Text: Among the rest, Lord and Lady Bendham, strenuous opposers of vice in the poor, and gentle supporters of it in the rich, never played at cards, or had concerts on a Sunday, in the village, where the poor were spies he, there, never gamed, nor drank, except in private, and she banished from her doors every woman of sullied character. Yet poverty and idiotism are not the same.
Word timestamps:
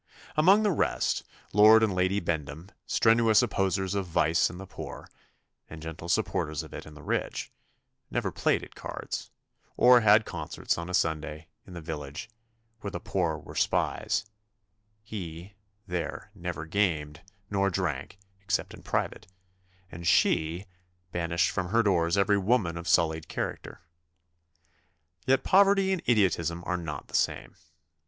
Among 0.35 0.63
the 0.63 0.71
rest, 0.71 1.21
Lord 1.53 1.83
and 1.83 1.93
Lady 1.93 2.19
Bendham, 2.19 2.69
strenuous 2.87 3.43
opposers 3.43 3.93
of 3.93 4.07
vice 4.07 4.49
in 4.49 4.57
the 4.57 4.65
poor, 4.65 5.07
and 5.69 5.79
gentle 5.79 6.09
supporters 6.09 6.63
of 6.63 6.73
it 6.73 6.87
in 6.87 6.95
the 6.95 7.03
rich, 7.03 7.51
never 8.09 8.31
played 8.31 8.63
at 8.63 8.73
cards, 8.73 9.29
or 9.77 10.01
had 10.01 10.25
concerts 10.25 10.75
on 10.75 10.89
a 10.89 10.95
Sunday, 10.95 11.49
in 11.67 11.73
the 11.73 11.81
village, 11.81 12.31
where 12.79 12.89
the 12.89 12.99
poor 12.99 13.37
were 13.37 13.53
spies 13.53 14.25
he, 15.03 15.53
there, 15.85 16.31
never 16.33 16.65
gamed, 16.65 17.21
nor 17.51 17.69
drank, 17.69 18.17
except 18.41 18.73
in 18.73 18.81
private, 18.81 19.27
and 19.91 20.07
she 20.07 20.65
banished 21.11 21.51
from 21.51 21.67
her 21.69 21.83
doors 21.83 22.17
every 22.17 22.39
woman 22.39 22.75
of 22.75 22.87
sullied 22.87 23.27
character. 23.27 23.81
Yet 25.27 25.43
poverty 25.43 25.91
and 25.93 26.01
idiotism 26.09 26.63
are 26.65 26.75
not 26.77 27.07
the 27.07 27.13
same. 27.15 27.55